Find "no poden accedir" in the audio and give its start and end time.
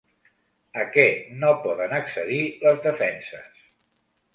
1.43-2.43